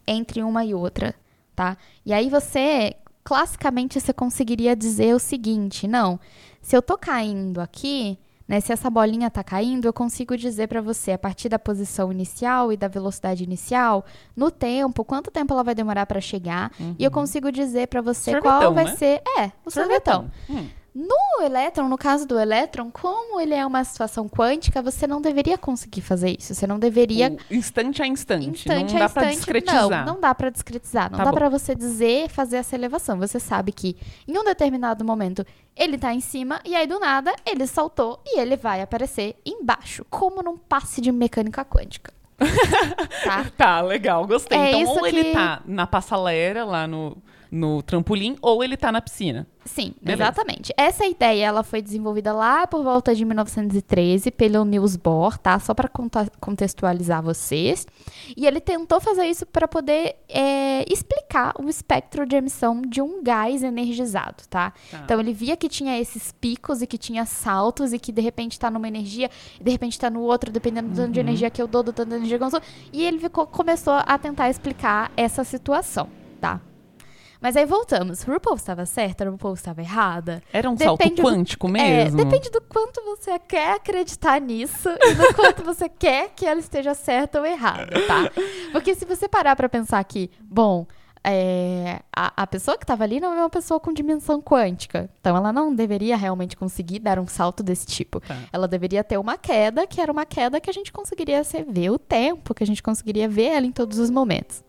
[0.08, 1.16] entre uma e outra,
[1.56, 1.78] tá?
[2.06, 6.20] E aí você, classicamente, você conseguiria dizer o seguinte: não,
[6.62, 8.60] se eu tô caindo aqui, né?
[8.60, 12.72] Se essa bolinha tá caindo, eu consigo dizer pra você, a partir da posição inicial
[12.72, 17.12] e da velocidade inicial, no tempo, quanto tempo ela vai demorar pra chegar, e eu
[17.12, 18.96] consigo dizer pra você qual Sorvetão, vai né?
[18.96, 19.22] ser.
[19.38, 20.30] É, o sorvetão.
[20.50, 20.68] Hum.
[20.94, 25.58] No elétron, no caso do elétron, como ele é uma situação quântica, você não deveria
[25.58, 26.54] conseguir fazer isso.
[26.54, 28.50] Você não deveria O instante a instante.
[28.50, 29.36] instante não dá a pra instante.
[29.38, 30.06] discretizar.
[30.06, 31.10] Não, não dá pra discretizar.
[31.10, 33.18] Não Tá dá pra você dizer, fazer essa elevação.
[33.20, 33.96] Você sabe que
[34.28, 35.46] em um determinado momento
[35.78, 40.06] ele tá em cima e aí do nada ele saltou e ele vai aparecer embaixo,
[40.10, 42.12] como num passe de mecânica quântica.
[43.24, 43.46] tá?
[43.58, 44.58] Tá, legal, gostei.
[44.58, 47.16] É então, ou ele que- tá na passarela, lá no,
[47.52, 49.46] no trampolim, ou ele tá na piscina.
[49.66, 50.24] Sim, Beleza.
[50.24, 50.74] exatamente.
[50.78, 55.60] Essa ideia ela foi desenvolvida lá por volta de 1913 pelo Niels Bohr, tá?
[55.60, 55.88] Só para
[56.40, 57.86] contextualizar vocês.
[58.36, 63.22] E ele tentou fazer isso para poder é, explicar o espectro de emissão de um
[63.24, 64.72] gás energizado, tá?
[64.90, 65.02] Tá.
[65.04, 68.60] Então ele via que tinha esses picos e que tinha saltos e que de repente
[68.60, 71.62] tá numa energia e de repente tá no outro, dependendo do tanto de energia que
[71.62, 72.62] eu dou, do tanto de energia que eu sou.
[72.92, 76.10] E ele ficou- começou a tentar explicar essa situação,
[76.40, 76.60] tá?
[77.42, 78.22] Mas aí voltamos.
[78.24, 80.44] RuPaul estava certa, RuPaul estava errada.
[80.54, 82.18] Era um Depende salto do- quântico É, mesmo?
[82.24, 86.94] depende do quanto você quer acreditar nisso e do quanto você quer que ela esteja
[86.94, 88.30] certa ou errada, tá?
[88.72, 90.86] Porque se você parar pra pensar que, bom,
[91.24, 95.10] é, a, a pessoa que estava ali não é uma pessoa com dimensão quântica.
[95.20, 98.20] Então ela não deveria realmente conseguir dar um salto desse tipo.
[98.20, 98.36] Tá.
[98.52, 101.90] Ela deveria ter uma queda, que era uma queda que a gente conseguiria se- ver
[101.92, 104.64] o tempo, que a gente conseguiria ver ela em todos os momentos.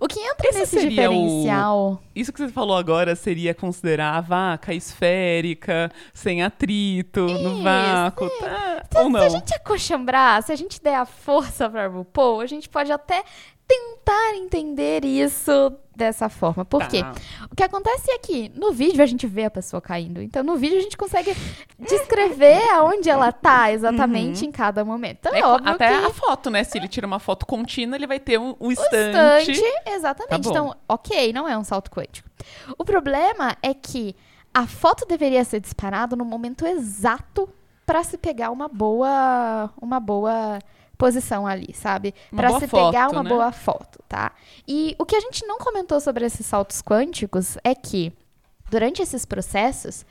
[0.00, 2.02] O que entra Esse nesse seria o- diferencial.
[2.14, 8.28] Isso que você falou agora seria considerar a vaca esférica, sem atrito, no Isso, vácuo,
[8.40, 8.82] tá?
[8.90, 9.20] Se, Ou se não?
[9.22, 13.22] a gente acochambrar, se a gente der a força pra RuPaul, a gente pode até
[13.66, 16.64] tentar entender isso dessa forma.
[16.64, 17.02] Por quê?
[17.02, 17.14] Tá.
[17.50, 20.20] O que acontece é que no vídeo a gente vê a pessoa caindo.
[20.22, 21.34] Então no vídeo a gente consegue
[21.78, 25.18] descrever aonde ela tá exatamente em cada momento.
[25.20, 26.62] Então é, É, óbvio até que a foto, né?
[26.62, 29.50] Se ele tira uma foto contínua, ele vai ter um, um o estante.
[29.50, 30.42] instante, exatamente.
[30.44, 32.28] Tá então, ok, não é um salto quântico.
[32.78, 34.14] O problema é que
[34.52, 37.48] a foto deveria ser disparada no momento exato
[37.84, 40.58] para se pegar uma boa, uma boa
[40.96, 42.14] posição ali, sabe?
[42.34, 43.28] Para se foto, pegar uma né?
[43.28, 44.32] boa foto, tá?
[44.66, 48.12] E o que a gente não comentou sobre esses saltos quânticos é que
[48.70, 50.04] durante esses processos,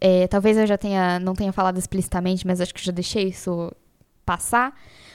[0.00, 3.72] é, talvez eu já tenha não tenha falado explicitamente, mas acho que já deixei isso
[4.24, 4.74] passar.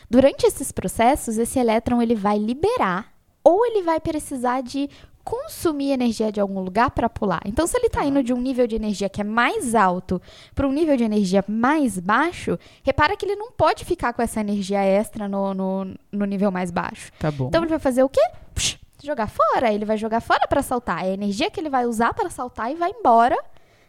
[0.10, 3.14] Durante esses processos, esse elétron ele vai liberar
[3.44, 4.90] ou ele vai precisar de
[5.30, 7.42] consumir energia de algum lugar para pular.
[7.46, 10.22] Então, se ele está indo de um nível de energia que é mais alto
[10.56, 14.40] para um nível de energia mais baixo, repara que ele não pode ficar com essa
[14.40, 17.12] energia extra no, no, no nível mais baixo.
[17.20, 17.48] Tá bom.
[17.50, 18.22] Então ele vai fazer o quê?
[18.56, 19.74] Psh, jogar fora.
[19.74, 21.04] Ele vai jogar fora para saltar.
[21.06, 23.38] É a energia que ele vai usar para saltar e vai embora.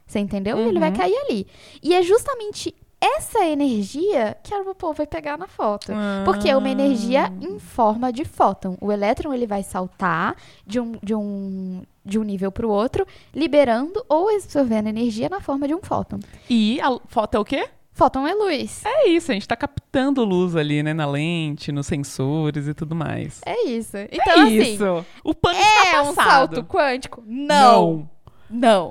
[0.05, 0.59] Você entendeu?
[0.59, 0.97] E ele vai Uhum.
[0.97, 1.47] cair ali.
[1.83, 5.93] E é justamente essa energia que a RuPaul vai pegar na foto.
[6.25, 8.77] Porque é uma energia em forma de fóton.
[8.81, 13.07] O elétron ele vai saltar de um, de um, de um nível para o outro,
[13.35, 16.19] liberando ou absorvendo energia na forma de um fóton.
[16.51, 17.69] E a foto é o quê?
[17.93, 18.85] Fóton é luz.
[18.85, 20.95] É isso, a gente tá captando luz ali, né?
[20.95, 23.41] Na lente, nos sensores e tudo mais.
[23.45, 23.97] É isso.
[23.97, 25.05] Então, é assim, isso.
[25.25, 26.55] O pano é está um passado.
[26.55, 27.25] salto quântico?
[27.27, 27.97] Não.
[27.97, 28.11] Não.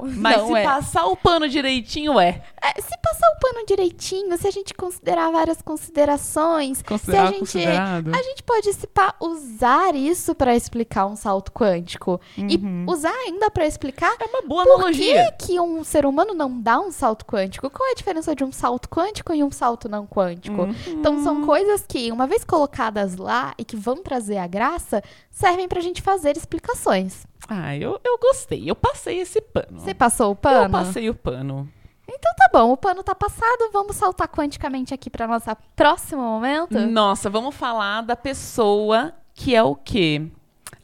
[0.06, 0.64] Mas não se é.
[0.64, 2.42] passar o pano direitinho, é.
[2.62, 7.32] É, se passar o pano direitinho, se a gente considerar várias considerações, Considerado, se a
[7.32, 8.14] gente, considerado.
[8.16, 13.50] a gente pode se pá, usar isso para explicar um salto quântico e usar ainda
[13.50, 15.32] para explicar É uma boa por analogia.
[15.40, 17.70] que, que um ser humano não dá um salto quântico.
[17.70, 20.64] Qual é a diferença de um salto quântico e um salto não quântico?
[20.64, 20.76] Uhum.
[20.88, 25.68] Então são coisas que, uma vez colocadas lá e que vão trazer a graça, servem
[25.68, 27.26] pra gente fazer explicações.
[27.48, 28.70] Ah, eu, eu gostei.
[28.70, 29.80] Eu passei esse pano.
[29.80, 30.70] Você passou o Eu pano?
[30.72, 31.70] passei o pano.
[32.10, 36.80] Então tá bom, o pano tá passado, vamos saltar quanticamente aqui para nosso próximo momento.
[36.80, 40.26] Nossa, vamos falar da pessoa que é o quê?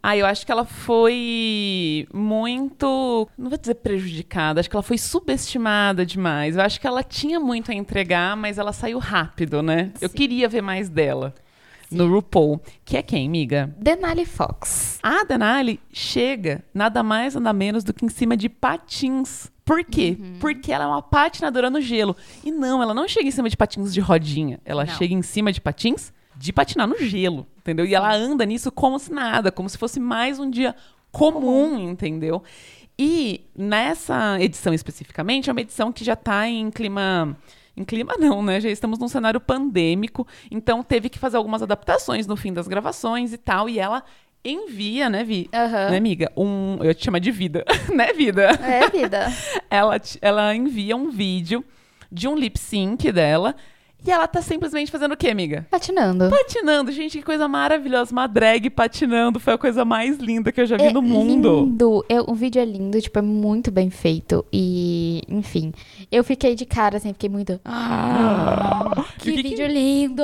[0.01, 3.27] Ah, eu acho que ela foi muito.
[3.37, 6.57] Não vou dizer prejudicada, acho que ela foi subestimada demais.
[6.57, 9.93] Eu acho que ela tinha muito a entregar, mas ela saiu rápido, né?
[10.01, 10.15] Eu Sim.
[10.15, 11.33] queria ver mais dela.
[11.95, 12.61] No RuPaul.
[12.83, 13.73] Que é quem, amiga?
[13.77, 14.99] Denali Fox.
[15.03, 19.51] A Denali chega nada mais, nada menos do que em cima de patins.
[19.65, 20.17] Por quê?
[20.19, 20.37] Uhum.
[20.39, 22.15] Porque ela é uma patinadora no gelo.
[22.43, 24.59] E não, ela não chega em cima de patins de rodinha.
[24.65, 24.93] Ela Não.
[24.93, 27.85] chega em cima de patins de patinar no gelo, entendeu?
[27.85, 30.75] E ela anda nisso como se nada, como se fosse mais um dia
[31.11, 32.43] comum, entendeu?
[32.97, 37.37] E nessa edição especificamente, é uma edição que já tá em clima.
[37.75, 38.61] Em clima não, né?
[38.61, 43.33] Já estamos num cenário pandêmico, então teve que fazer algumas adaptações no fim das gravações
[43.33, 44.03] e tal, e ela
[44.45, 45.49] envia, né, Vi?
[45.53, 45.89] Aham.
[45.89, 46.31] Né, amiga?
[46.37, 48.49] Um, eu te chamar de vida, né, vida?
[48.61, 49.27] É, vida.
[49.69, 51.63] ela, ela envia um vídeo
[52.11, 53.55] de um lip sync dela
[54.05, 55.65] e ela tá simplesmente fazendo o quê, amiga?
[55.69, 56.29] Patinando.
[56.29, 58.11] Patinando, gente, que coisa maravilhosa.
[58.11, 61.61] Uma drag patinando foi a coisa mais linda que eu já vi É no mundo.
[61.65, 62.05] lindo.
[62.09, 64.45] É, o vídeo é lindo, tipo, é muito bem feito.
[64.51, 65.71] E, enfim,
[66.11, 67.59] eu fiquei de cara, assim, fiquei muito.
[67.63, 70.23] Ah, que, o que que- vídeo lindo!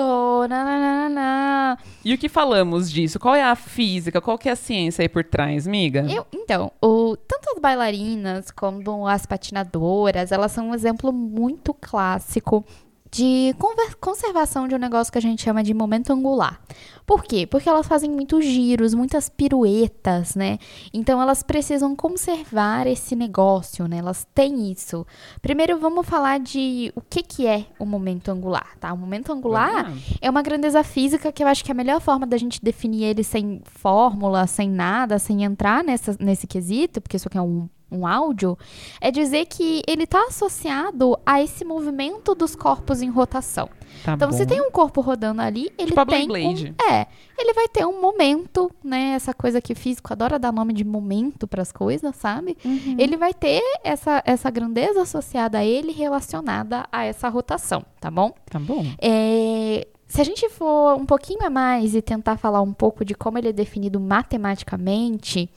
[0.50, 1.78] Na, na, na, na.
[2.04, 3.20] E o que falamos disso?
[3.20, 4.20] Qual é a física?
[4.22, 6.06] Qual que é a ciência aí por trás, amiga?
[6.10, 12.66] Eu, então, o, tanto as bailarinas como as patinadoras, elas são um exemplo muito clássico
[13.12, 13.56] de
[14.00, 16.62] conservação de um negócio que a gente chama de momento angular.
[17.06, 17.48] Por quê?
[17.48, 20.60] Porque elas fazem muitos giros, muitas piruetas, né?
[20.94, 23.98] Então elas precisam conservar esse negócio, né?
[23.98, 25.08] Elas têm isso.
[25.42, 28.94] Primeiro vamos falar de o que que é o momento angular, tá?
[28.94, 29.92] O momento angular
[30.22, 33.24] é uma grandeza física que eu acho que a melhor forma da gente definir ele
[33.24, 38.06] sem fórmula, sem nada, sem entrar nessa, nesse quesito, porque isso aqui é um, um
[38.06, 38.58] áudio,
[39.02, 43.70] é dizer que ele está associado a esse movimento dos corpos em rotação.
[44.04, 44.38] Tá Então, bom.
[44.38, 46.76] se tem um corpo rodando ali, ele Tipo tem Beyblade.
[46.80, 49.14] um, é, ele vai ter um momento, né?
[49.16, 52.56] Essa coisa que físico adora dar nome de momento para as coisas, sabe?
[52.64, 52.96] Uhum.
[52.98, 58.32] Ele vai ter essa, essa grandeza associada a ele relacionada a essa rotação, tá bom?
[58.50, 58.86] Tá bom.
[59.02, 63.14] É, se a gente for um pouquinho a mais e tentar falar um pouco de
[63.16, 65.50] como ele é definido matematicamente,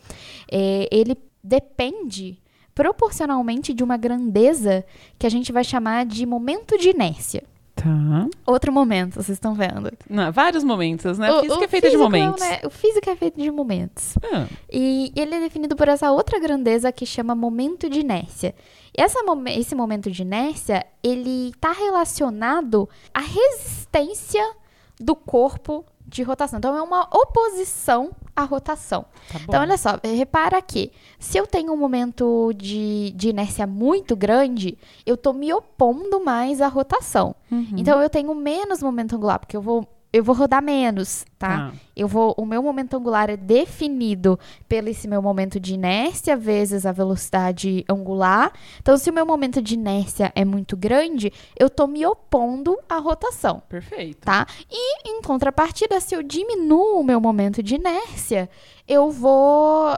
[0.51, 2.38] é, ele depende
[2.74, 4.85] proporcionalmente de uma grandeza
[5.18, 7.44] que a gente vai chamar de momento de inércia.
[7.74, 8.28] Tá.
[8.46, 9.90] Outro momento, vocês estão vendo.
[10.09, 11.31] Não, vários momentos, né?
[11.33, 12.40] O- A física o é feita de físico, momentos.
[12.40, 14.14] né, O físico é feito de momentos.
[14.22, 18.55] Ah, E ele é definido por essa outra grandeza que chama momento de inércia.
[18.96, 19.18] E essa
[19.57, 24.42] esse momento de inércia, ele está relacionado à resistência
[25.00, 26.59] do corpo de rotação.
[26.59, 29.07] Então, é uma oposição à rotação.
[29.38, 29.40] tá.
[29.42, 34.79] Então, olha só, repara que se eu tenho um momento de, de inércia muito grande,
[35.07, 37.35] eu tô me opondo mais à rotação.
[37.51, 37.75] Uhum.
[37.77, 41.70] Então, eu tenho menos momento angular, porque eu vou, eu vou rodar menos, tá?
[41.70, 41.72] Tá.
[41.96, 46.85] Eu vou, o meu momento angular é definido pelo esse meu momento de inércia vezes
[46.85, 48.53] a velocidade angular.
[48.81, 52.98] Então, se o meu momento de inércia é muito grande, eu tô me opondo à
[52.98, 54.20] rotação Perfeito.
[54.27, 54.46] tá?
[54.70, 58.51] E em contrapartida, se eu diminuo o meu momento de inércia,
[58.87, 59.96] eu vou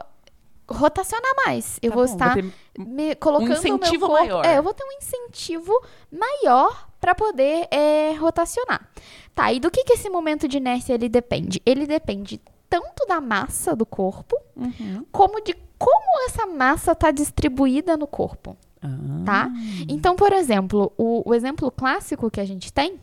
[0.67, 1.77] rotacionar mais.
[1.81, 4.45] Eu Tá vou bom, estar ter- me colocando o meu incentivo corpo- maior.
[4.45, 5.71] É, eu vou ter um incentivo
[6.11, 8.89] maior para poder é, rotacionar.
[9.35, 11.61] Tá, e do que, que esse momento de inércia ele depende?
[11.63, 15.05] Ele depende tanto da massa do corpo, Uhum.
[15.11, 18.87] como de como essa massa está distribuída no corpo Ah,
[19.25, 19.51] tá?
[19.89, 22.99] Então, por exemplo, o, o exemplo clássico que a gente tem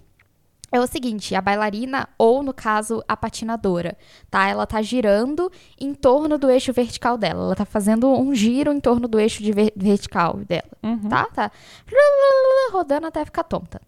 [0.72, 3.96] é o seguinte, a bailarina ou, no caso, a patinadora,
[4.30, 4.48] tá?
[4.48, 7.44] Ela tá girando em torno do eixo vertical dela.
[7.44, 11.08] Ela tá fazendo um giro em torno do eixo de ver- vertical dela, Uhum.
[11.08, 11.26] tá?
[11.26, 11.50] Tá
[12.72, 13.80] rodando até ficar tonta.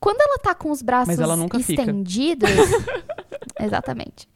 [0.00, 1.16] Quando ela tá com os braços
[1.60, 2.50] estendidos...
[3.60, 4.28] Exatamente.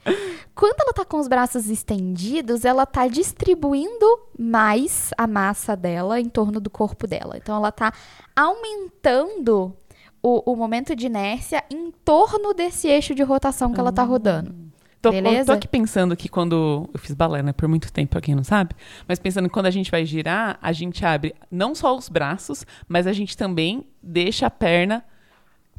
[0.55, 4.07] Quando ela tá com os braços estendidos, ela tá distribuindo
[4.39, 7.37] mais a massa dela em torno do corpo dela.
[7.37, 7.93] Então, ela tá
[8.37, 9.75] aumentando
[10.23, 14.69] o, o momento de inércia em torno desse eixo de rotação que ela tá rodando.
[15.01, 15.11] Tô,
[15.47, 16.91] tô aqui pensando que quando.
[16.93, 17.53] Eu fiz balé, né?
[17.53, 18.75] Por muito tempo, pra quem não sabe.
[19.07, 22.67] Mas pensando que quando a gente vai girar, a gente abre não só os braços,
[22.89, 25.05] mas a gente também deixa a perna.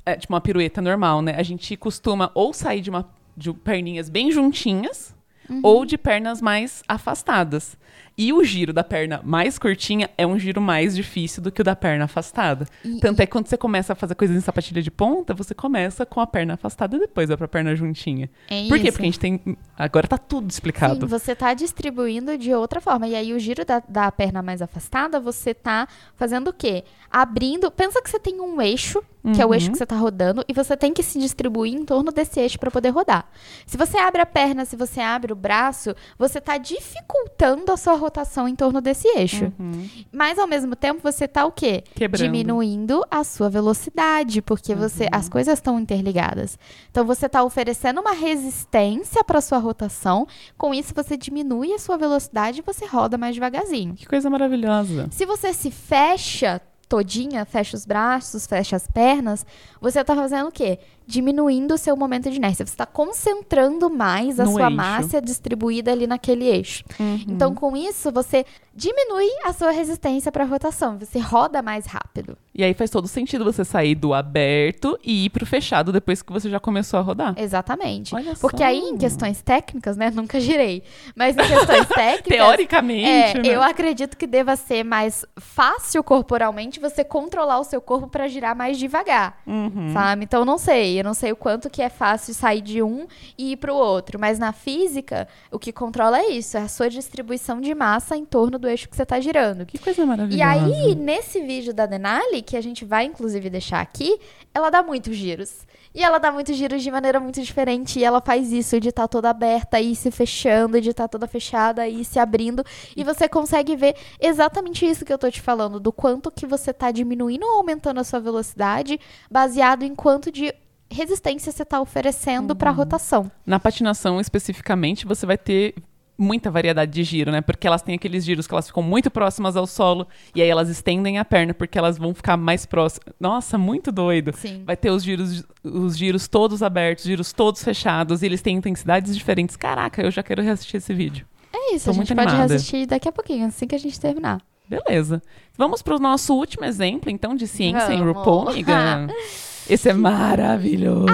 [0.06, 1.36] É, tipo uma pirueta normal, né?
[1.38, 5.14] A gente costuma ou sair de, uma, de perninhas bem juntinhas.
[5.50, 5.62] Uhum.
[5.64, 7.76] Ou de pernas mais afastadas.
[8.22, 11.64] E o giro da perna mais curtinha é um giro mais difícil do que o
[11.64, 12.66] da perna afastada.
[12.84, 15.56] E- Tanto é que quando você começa a fazer coisas em sapatilha de ponta, você
[15.56, 18.30] começa com a perna afastada e depois vai pra perna juntinha.
[18.50, 18.88] É Por quê?
[18.88, 18.92] isso.
[18.92, 19.58] Porque a gente tem.
[19.78, 21.00] Agora tá tudo explicado.
[21.00, 23.08] Sim, você tá distribuindo de outra forma.
[23.08, 26.84] E aí, o giro da, da perna mais afastada, você tá fazendo o quê?
[27.10, 27.72] Abrindo.
[27.72, 29.02] Pensa que você tem um eixo,
[29.34, 29.54] que é o Uhum.
[29.54, 32.60] eixo que você tá rodando, e você tem que se distribuir em torno desse eixo
[32.60, 33.30] para poder rodar.
[33.66, 37.94] Se você abre a perna, se você abre o braço, você tá dificultando a sua
[37.94, 38.09] rotação
[38.48, 39.52] em torno desse eixo.
[39.60, 39.90] Uhum.
[40.12, 41.84] Mas ao mesmo tempo, você tá o quê?
[41.96, 42.24] Quebrando.
[42.24, 45.10] Diminuindo a sua velocidade, porque você Uhum.
[45.12, 46.58] as coisas estão interligadas.
[46.92, 50.28] Então você está oferecendo uma resistência para sua rotação.
[50.58, 53.94] Com isso você diminui a sua velocidade e você roda mais devagarzinho.
[53.96, 55.08] Que coisa maravilhosa.
[55.12, 59.46] Se você se fecha todinha, fecha os braços, fecha as pernas,
[59.80, 60.80] você tá fazendo o quê?
[61.06, 62.66] Diminuindo o seu momento de inércia.
[62.66, 64.76] Você está concentrando mais a No sua eixo.
[64.76, 66.84] massa distribuída ali naquele eixo.
[67.28, 71.00] Então, com isso, você diminui a sua resistência para rotação.
[71.00, 72.38] Você roda mais rápido.
[72.54, 76.32] E aí faz todo sentido você sair do aberto e ir pro fechado depois que
[76.32, 77.34] você já começou a rodar.
[77.38, 78.14] Exatamente.
[78.14, 78.66] Olha Porque só.
[78.66, 80.12] aí, em questões técnicas, né?
[80.12, 80.84] Nunca girei.
[81.16, 82.38] Mas em questões técnicas.
[82.38, 83.42] Teoricamente, É, né?
[83.46, 88.56] eu acredito que deva ser mais fácil corporalmente você controlar o seu corpo para girar
[88.56, 89.92] mais devagar, Uhum.
[89.94, 90.24] sabe?
[90.24, 91.00] Então, eu não sei.
[91.00, 93.06] Eu não sei o quanto que é fácil sair de um
[93.38, 94.18] e ir pro outro.
[94.20, 96.58] Mas na física, o que controla é isso.
[96.58, 99.66] É a sua distribuição de massa em torno do eixo que você tá girando.
[99.66, 100.38] Que coisa maravilhosa.
[100.38, 104.20] E aí, nesse vídeo da Denali, que a gente vai inclusive deixar aqui,
[104.54, 105.68] ela dá muitos giros.
[105.94, 108.00] E ela dá muitos giros de maneira muito diferente.
[108.00, 111.88] E ela faz isso de estar toda aberta e se fechando, de estar toda fechada
[111.88, 112.64] e se abrindo.
[112.96, 116.72] E você consegue ver exatamente isso que eu tô te falando, do quanto que você
[116.72, 119.00] tá diminuindo ou aumentando a sua velocidade,
[119.30, 120.54] baseado em quanto de
[120.92, 123.32] resistência você tá oferecendo pra rotação.
[123.46, 125.76] Na patinação, especificamente, você vai ter
[126.20, 127.42] muita variedade de giro, né?
[127.42, 130.70] Porque elas têm aqueles giros que elas ficam muito próximas ao solo e aí elas
[130.70, 133.14] estendem a perna porque elas vão ficar mais próximas.
[133.20, 134.34] Nossa, muito doido.
[134.36, 134.64] Sim.
[134.66, 139.16] Vai ter os giros, os giros todos abertos, giros todos fechados e eles têm intensidades
[139.16, 139.56] diferentes.
[139.56, 141.26] Caraca, eu já quero reassistir esse vídeo.
[141.54, 142.48] É isso, Tô a gente pode animada.
[142.50, 144.42] reassistir daqui a pouquinho, assim que a gente terminar.
[144.68, 145.22] Beleza.
[145.58, 148.18] Vamos pro nosso último exemplo, então, de ciência em Vamos.
[148.18, 149.08] RuPaul, amiga.
[149.70, 151.06] Esse é maravilhoso.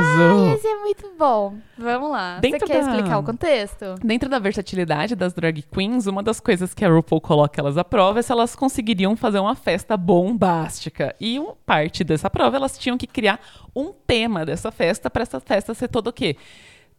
[0.56, 1.56] Esse é muito bom.
[1.78, 2.40] Vamos lá.
[2.40, 3.96] Dentro Você quer da- explicar o contexto?
[4.04, 7.84] Dentro da versatilidade das drag queens, uma das coisas que a RuPaul coloca elas à
[7.84, 11.16] prova é se elas conseguiriam fazer uma festa bombástica.
[11.20, 13.40] E parte dessa prova, elas tinham que criar
[13.76, 16.38] um tema dessa festa para essa festa ser toda o quê?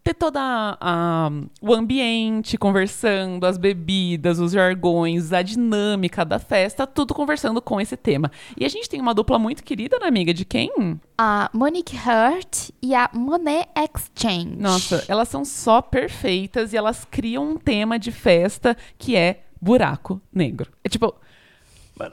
[0.07, 6.87] Ter toda a- a- o ambiente conversando, as bebidas, os jargões, a dinâmica da festa,
[6.87, 8.31] tudo conversando com esse tema.
[8.57, 10.33] E a gente tem uma dupla muito querida, né, amiga?
[10.33, 10.71] De quem?
[11.19, 14.55] A Monique Hurt e a Monet Exchange.
[14.57, 20.21] Nossa, elas são só perfeitas e elas criam um tema de festa que é buraco
[20.33, 20.71] negro.
[20.85, 21.17] É tipo,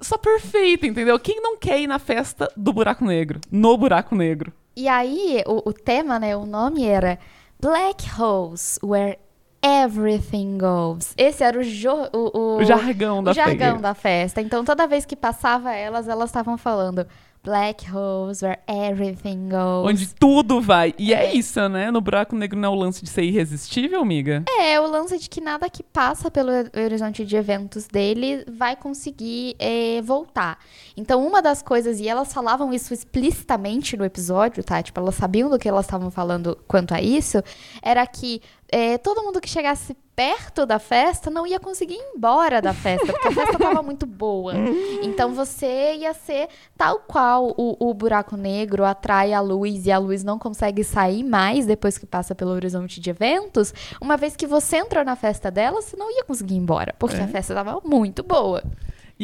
[0.01, 1.19] só perfeito, entendeu?
[1.19, 3.39] Quem não quer ir na festa do buraco negro?
[3.51, 4.51] No buraco negro.
[4.75, 7.19] E aí, o, o tema, né, o nome era
[7.63, 9.17] Black Holes, Where
[9.63, 11.13] Everything Goes.
[11.17, 11.63] Esse era o,
[12.11, 13.81] o, o, O jargão o da jargão festa.
[13.81, 14.41] da festa.
[14.41, 17.07] Então, toda vez que passava elas, elas estavam falando
[17.43, 19.89] Black Holes, Where Everything Goes.
[19.89, 20.93] Onde tudo vai.
[20.97, 21.25] E é.
[21.25, 21.35] É.
[21.35, 21.91] isso, né?
[21.91, 24.43] No buraco negro não é o lance de ser irresistível, amiga?
[24.59, 29.55] É, o lance de que nada que passa pelo horizonte de eventos dele vai conseguir
[29.59, 30.57] é, voltar.
[30.95, 34.81] Então, uma das coisas, e elas falavam isso explicitamente no episódio, tá?
[34.81, 37.43] Tipo, elas sabiam do que elas estavam falando quanto a isso,
[37.81, 42.61] era que é, todo mundo que chegasse perto da festa não ia conseguir ir embora
[42.61, 44.53] da festa, porque a festa tava muito boa.
[45.01, 46.47] Então, você ia ser
[46.77, 51.23] tal qual o, o buraco negro atrai a luz e a luz não consegue sair
[51.23, 55.49] mais depois que passa pelo horizonte de eventos, uma vez que você entrou na festa
[55.49, 57.23] dela, você não ia conseguir ir embora, porque É.
[57.23, 58.63] a festa tava muito boa.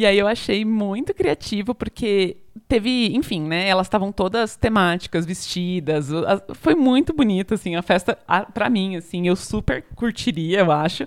[0.00, 3.68] E aí eu achei muito criativo, porque teve, enfim, né?
[3.68, 6.08] Elas estavam todas temáticas, vestidas.
[6.54, 11.06] Foi muito bonito, assim, a festa, a- pra mim, assim, eu super curtiria, eu acho.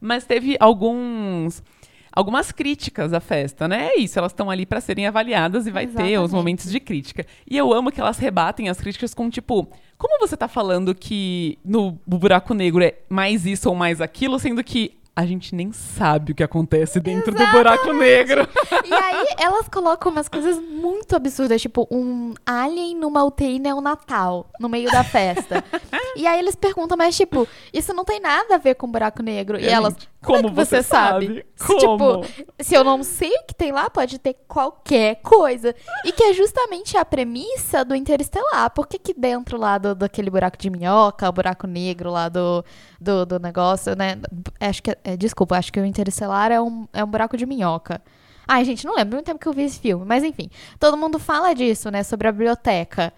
[0.00, 1.62] Mas teve alguns.
[2.14, 3.90] Algumas críticas à festa, né?
[3.94, 6.32] É isso, elas estão ali pra serem avaliadas e vai ter os Exatamente.
[6.32, 7.24] momentos de crítica.
[7.48, 11.58] E eu amo que elas rebatem as críticas com tipo, como você tá falando que
[11.64, 16.32] no buraco negro é mais isso ou mais aquilo, sendo que a gente nem sabe
[16.32, 18.48] o que acontece dentro do buraco negro.
[18.84, 24.68] E aí, elas colocam umas coisas muito absurdas, tipo um alien numa UTI neonatal, no
[24.68, 25.62] meio da festa.
[26.16, 29.58] e aí eles perguntam, mas tipo, isso não tem nada a ver com buraco negro.
[29.58, 31.26] E É, elas, como, é como que você, você sabe?
[31.26, 31.46] sabe?
[31.56, 32.22] Se, Como?
[32.22, 35.74] Tipo, se eu não sei o que tem lá, pode ter qualquer coisa.
[36.04, 38.70] E que é justamente a premissa do Interestelar.
[38.70, 42.64] Por que que dentro lá do, daquele buraco de minhoca, o buraco negro lá do,
[43.02, 44.18] do, do negócio, né?
[44.60, 48.00] Acho que, é, desculpa, acho que o Interestelar é um, é um buraco de minhoca.
[48.46, 50.50] Ai, gente, não lembro muito tempo que eu vi esse filme, mas enfim.
[50.78, 52.02] Todo mundo fala disso, né?
[52.02, 53.12] Sobre a biblioteca.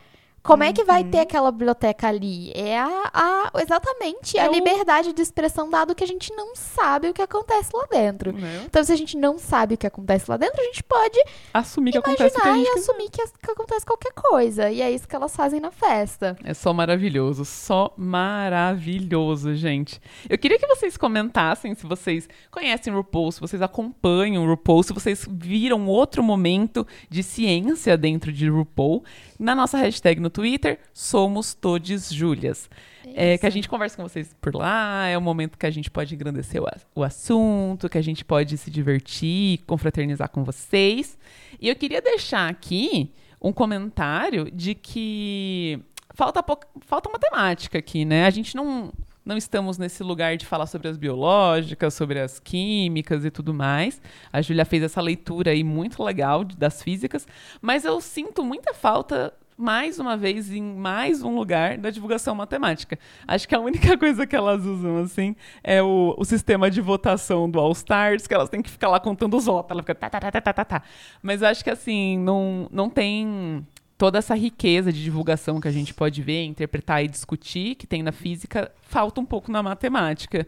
[0.45, 2.53] Como é que vai ter aquela biblioteca ali?
[2.55, 6.55] É a, a- exatamente É a o- liberdade de expressão, dado que a gente não
[6.55, 8.31] sabe o que acontece lá dentro.
[8.33, 8.63] Né?
[8.67, 11.19] Então, se a gente não sabe o que acontece lá dentro, a gente pode
[11.53, 14.71] Assumir que acontece que e assumir que, que acontece qualquer coisa.
[14.71, 16.37] E é isso que elas fazem na festa.
[16.45, 20.01] É só maravilhoso, só maravilhoso, gente.
[20.29, 24.83] Eu queria que vocês comentassem se vocês conhecem o RuPaul, se vocês acompanham o RuPaul,
[24.83, 29.03] se vocês viram outro momento de ciência dentro de RuPaul,
[29.39, 32.69] na nossa hashtag no Twitter, somos todes Júlias.
[33.15, 35.91] É, que a gente conversa com vocês por lá, é o momento que a gente
[35.91, 41.17] pode engrandecer o, o assunto, que a gente pode se divertir, confraternizar com vocês.
[41.61, 45.79] E eu queria deixar aqui um comentário de que
[46.15, 48.25] falta, pouca- falta matemática aqui, né?
[48.25, 48.91] A gente não,
[49.25, 54.01] não estamos nesse lugar de falar sobre as biológicas, sobre as químicas e tudo mais.
[54.33, 57.27] A Júlia fez essa leitura aí muito legal das físicas,
[57.61, 62.99] mas eu sinto muita falta mais uma vez em mais um lugar da divulgação matemática.
[63.27, 67.49] Acho que a única coisa que elas usam assim é o, o sistema de votação
[67.49, 70.11] do All Stars, que elas têm que ficar lá contando os votos, ela fica tá,
[70.11, 70.83] tá, tá, tá, tá, tá, tá.
[71.23, 73.65] Mas acho que assim, não, não tem
[73.97, 78.03] toda essa riqueza de divulgação que a gente pode ver, interpretar e discutir, que tem
[78.03, 80.47] na física, falta um pouco na matemática.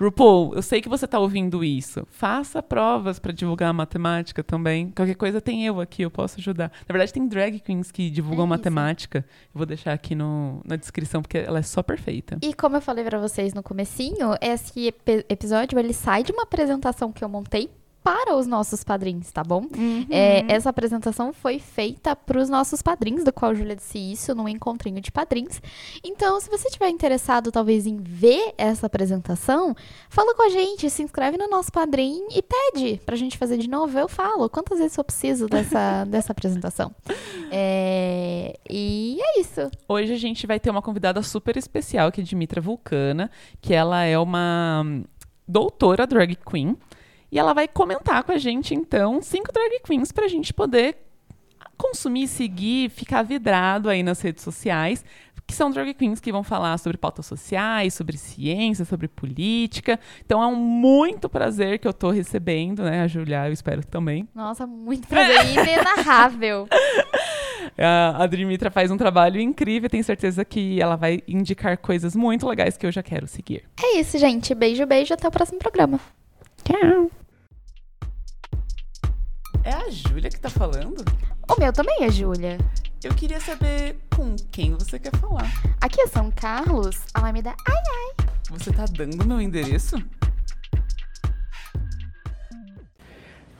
[0.00, 2.06] RuPaul, eu sei que você está ouvindo isso.
[2.10, 4.90] Faça provas para divulgar a matemática também.
[4.92, 6.70] Qualquer coisa tem eu aqui, eu posso ajudar.
[6.88, 9.18] Na verdade, tem drag queens que divulgam É matemática.
[9.54, 12.38] Eu vou deixar aqui no, na descrição, porque ela é só perfeita.
[12.42, 16.42] E como eu falei pra vocês no comecinho, esse epi- episódio ele sai de uma
[16.44, 17.68] apresentação que eu montei
[18.02, 19.66] para os nossos padrinhos, tá bom?
[20.08, 24.34] É, essa apresentação foi feita para os nossos padrinhos, do qual a Júlia disse isso
[24.34, 25.60] num encontrinho de padrinhos.
[26.02, 29.74] Então, se você estiver interessado, talvez, em ver essa apresentação,
[30.08, 33.68] fala com a gente, se inscreve no nosso padrinho e pede pra gente fazer de
[33.68, 33.98] novo.
[33.98, 36.94] Eu falo quantas vezes eu preciso dessa, dessa apresentação.
[37.50, 39.70] É, e é isso.
[39.88, 43.30] Hoje a gente vai ter uma convidada super especial, que é Dimitra Vulcana,
[43.60, 44.84] que ela é uma
[45.46, 46.76] doutora drag queen.
[47.30, 50.96] E ela vai comentar com a gente, então, cinco drag queens pra gente poder
[51.76, 55.04] consumir, seguir, ficar vidrado aí nas redes sociais,
[55.46, 59.98] que são drag queens que vão falar sobre pautas sociais, sobre ciência, sobre política.
[60.24, 63.02] Então é um muito prazer que eu tô recebendo, né?
[63.02, 64.28] A Julia, eu espero que também.
[64.34, 66.68] Nossa, muito prazer inenarrável.
[67.76, 72.46] A, a Dimitra faz um trabalho incrível, tenho certeza que ela vai indicar coisas muito
[72.46, 73.64] legais que eu já quero seguir.
[73.80, 74.54] É isso, gente.
[74.54, 75.14] Beijo, beijo.
[75.14, 76.00] Até o próximo programa.
[76.68, 77.10] Tchau!
[79.64, 81.02] É a Júlia que tá falando?
[81.48, 82.58] O meu também é Júlia.
[83.02, 85.50] Eu queria saber com quem você quer falar.
[85.80, 87.54] Aqui é São Carlos, Alameda.
[87.66, 89.96] Ai, Você tá dando meu endereço?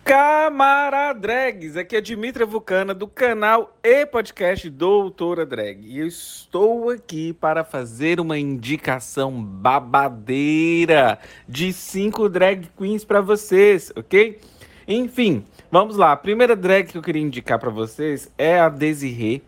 [0.09, 5.87] Camaradrags, aqui é Dimitra Vulcana do canal e podcast Doutora Drag.
[5.87, 13.93] E eu estou aqui para fazer uma indicação babadeira de cinco drag queens para vocês,
[13.95, 14.41] ok?
[14.89, 16.13] Enfim, vamos lá.
[16.13, 19.43] A primeira drag que eu queria indicar para vocês é a Desirê,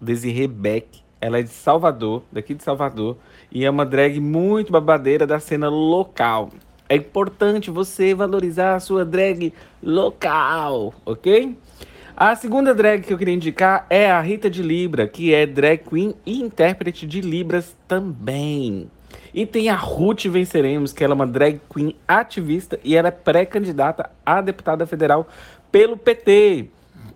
[0.00, 1.02] Desirê Beck.
[1.20, 3.16] Ela é de Salvador, daqui de Salvador,
[3.50, 6.50] e é uma drag muito babadeira da cena local.
[6.88, 11.56] É importante você valorizar a sua drag local, ok?
[12.16, 15.78] A segunda drag que eu queria indicar é a Rita de Libra, que é drag
[15.78, 18.90] queen e intérprete de Libras também.
[19.32, 23.10] E tem a Ruth Venceremos, que ela é uma drag queen ativista e ela é
[23.10, 25.26] pré-candidata a deputada federal
[25.72, 26.68] pelo PT.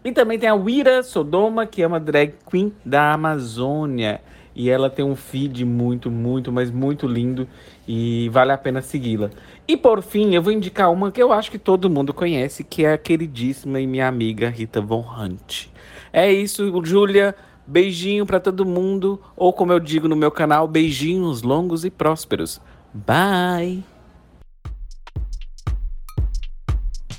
[0.03, 4.21] E também tem a Wira Sodoma, que é uma drag queen da Amazônia.
[4.55, 7.47] E ela tem um feed muito, muito, mas muito lindo
[7.87, 9.31] e vale a pena segui-la.
[9.69, 12.87] E por fim, eu vou indicar uma que eu acho que todo mundo conhece, que
[12.87, 15.67] é a queridíssima e minha amiga Rita Von Hunt.
[16.11, 17.37] É isso, Júlia.
[17.67, 22.63] Beijinho pra todo mundo, ou como eu digo no meu canal, beijinhos longos e prósperos.
[22.95, 23.85] Bye.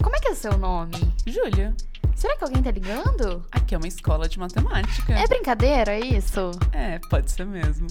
[0.01, 0.95] Como é que é o seu nome?
[1.27, 1.75] Júlia,
[2.15, 3.45] Será que alguém tá ligando?
[3.51, 5.13] aqui é uma escola de matemática.
[5.13, 6.49] É brincadeira isso?
[6.73, 7.85] É, pode ser mesmo.